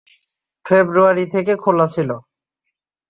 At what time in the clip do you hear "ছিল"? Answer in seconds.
1.87-2.09